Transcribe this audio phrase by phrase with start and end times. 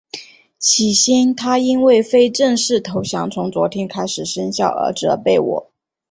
[0.57, 5.71] 起先他因为非正式投降从昨天开始生效而责备我。